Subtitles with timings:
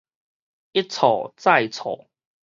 [0.71, 2.07] 一錯再錯